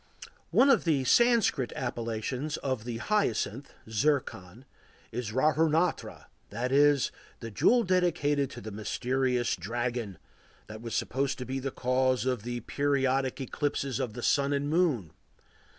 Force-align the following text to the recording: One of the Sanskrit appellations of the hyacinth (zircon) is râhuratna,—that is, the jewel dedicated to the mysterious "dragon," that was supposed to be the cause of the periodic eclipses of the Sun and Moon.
One 0.49 0.71
of 0.71 0.83
the 0.83 1.03
Sanskrit 1.03 1.71
appellations 1.75 2.57
of 2.57 2.85
the 2.85 2.97
hyacinth 2.97 3.71
(zircon) 3.87 4.65
is 5.11 5.29
râhuratna,—that 5.29 6.71
is, 6.71 7.11
the 7.39 7.51
jewel 7.51 7.83
dedicated 7.83 8.49
to 8.49 8.61
the 8.61 8.71
mysterious 8.71 9.55
"dragon," 9.55 10.17
that 10.65 10.81
was 10.81 10.95
supposed 10.95 11.37
to 11.37 11.45
be 11.45 11.59
the 11.59 11.69
cause 11.69 12.25
of 12.25 12.41
the 12.41 12.61
periodic 12.61 13.39
eclipses 13.39 13.99
of 13.99 14.13
the 14.13 14.23
Sun 14.23 14.53
and 14.53 14.71
Moon. 14.71 15.11